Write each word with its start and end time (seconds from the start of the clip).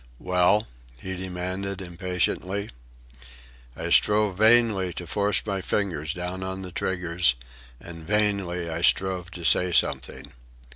"Well?" 0.17 0.65
he 0.99 1.15
demanded 1.15 1.79
impatiently. 1.79 2.71
I 3.77 3.91
strove 3.91 4.35
vainly 4.35 4.93
to 4.93 5.05
force 5.05 5.45
my 5.45 5.61
fingers 5.61 6.11
down 6.11 6.41
on 6.41 6.63
the 6.63 6.71
triggers, 6.71 7.35
and 7.79 8.01
vainly 8.07 8.67
I 8.67 8.81
strove 8.81 9.29
to 9.29 9.43
say 9.43 9.71
something. 9.71 10.31